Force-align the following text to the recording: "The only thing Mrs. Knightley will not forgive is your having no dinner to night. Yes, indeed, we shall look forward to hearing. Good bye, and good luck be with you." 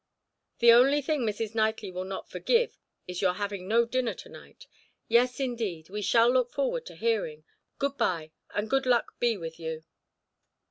"The 0.57 0.71
only 0.71 0.99
thing 1.03 1.21
Mrs. 1.21 1.53
Knightley 1.53 1.91
will 1.91 2.05
not 2.05 2.27
forgive 2.27 2.75
is 3.07 3.21
your 3.21 3.33
having 3.33 3.67
no 3.67 3.85
dinner 3.85 4.15
to 4.15 4.29
night. 4.29 4.65
Yes, 5.07 5.39
indeed, 5.39 5.91
we 5.91 6.01
shall 6.01 6.27
look 6.31 6.49
forward 6.49 6.87
to 6.87 6.95
hearing. 6.95 7.43
Good 7.77 7.97
bye, 7.99 8.31
and 8.49 8.67
good 8.67 8.87
luck 8.87 9.19
be 9.19 9.37
with 9.37 9.59
you." 9.59 9.83